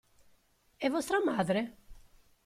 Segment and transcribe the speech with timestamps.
[0.85, 1.61] E vostra madre?